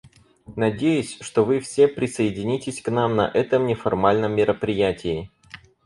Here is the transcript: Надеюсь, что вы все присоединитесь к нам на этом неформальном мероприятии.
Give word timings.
Надеюсь, 0.55 1.19
что 1.21 1.45
вы 1.45 1.59
все 1.59 1.87
присоединитесь 1.87 2.81
к 2.81 2.89
нам 2.89 3.15
на 3.15 3.27
этом 3.27 3.67
неформальном 3.67 4.31
мероприятии. 4.31 5.29